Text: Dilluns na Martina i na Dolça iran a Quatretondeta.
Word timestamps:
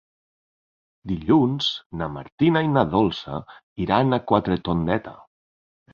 Dilluns 1.11 1.67
na 2.01 2.09
Martina 2.15 2.65
i 2.69 2.71
na 2.79 2.85
Dolça 2.97 3.37
iran 3.87 4.19
a 4.19 4.23
Quatretondeta. 4.33 5.19